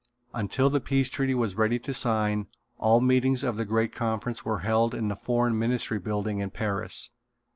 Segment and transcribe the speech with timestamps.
[0.33, 2.47] Until the Peace Treaty was ready to sign
[2.79, 7.11] all meetings of the great conference were held in the Foreign Ministry building in Paris.